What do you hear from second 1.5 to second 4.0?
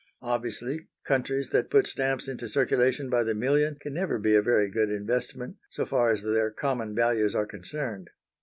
that put stamps into circulation by the million can